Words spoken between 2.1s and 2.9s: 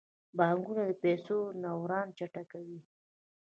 چټکوي.